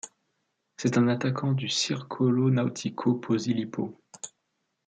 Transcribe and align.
C'est 0.77 0.97
un 0.97 1.07
attaquant 1.09 1.51
du 1.51 1.69
Circolo 1.69 2.49
Nautico 2.49 3.13
Posillipo. 3.13 3.95